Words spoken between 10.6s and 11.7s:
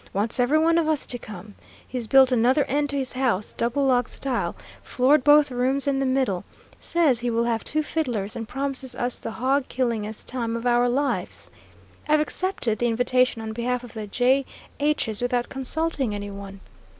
our lives.